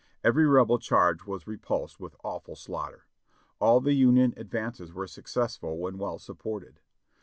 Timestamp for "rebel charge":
0.47-1.25